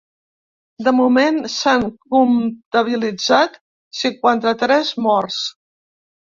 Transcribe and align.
De 0.85 0.93
moment 0.99 1.35
s’han 1.55 1.85
comptabilitzat 2.15 3.61
cinquanta-tres 4.01 4.95
morts. 5.09 5.39